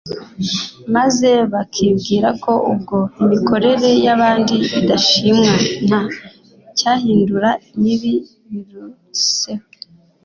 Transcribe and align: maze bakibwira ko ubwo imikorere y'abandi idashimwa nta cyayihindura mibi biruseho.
maze 0.95 1.29
bakibwira 1.53 2.29
ko 2.43 2.51
ubwo 2.71 2.97
imikorere 3.21 3.89
y'abandi 4.05 4.55
idashimwa 4.79 5.53
nta 5.87 6.01
cyayihindura 6.77 7.49
mibi 7.81 8.13
biruseho. 8.49 9.65